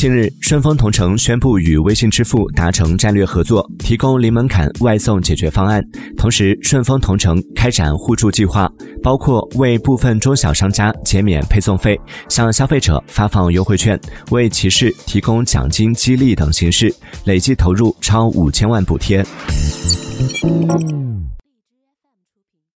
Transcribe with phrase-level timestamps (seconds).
[0.00, 5.84] 近日顺丰同城宣布与微信支付达成战略合作提供零门槛外送解决方案。
[6.16, 8.66] 同时顺丰同城开展互助计划
[9.02, 12.00] 包括为部分中小商家减免配送费
[12.30, 14.00] 向消费者发放优惠券
[14.30, 16.90] 为骑士提供奖金激励等形式
[17.26, 19.22] 累计投入超五千万补贴。